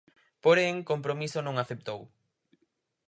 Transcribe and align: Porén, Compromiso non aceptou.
Porén, 0.43 0.75
Compromiso 0.91 1.39
non 1.43 1.55
aceptou. 1.57 2.01